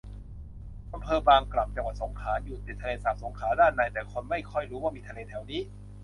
[0.93, 5.61] อำเภอบางกล่ำ จังหวัดสงขลา อยู่ติดทะเลสาบสงขลาด้านใน แต่คนไม่ค่อยรู้ว่ามีทะเลแถวนี้